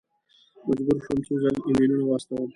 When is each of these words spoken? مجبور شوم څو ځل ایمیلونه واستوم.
مجبور 0.67 0.97
شوم 1.05 1.19
څو 1.27 1.33
ځل 1.43 1.55
ایمیلونه 1.67 2.03
واستوم. 2.05 2.49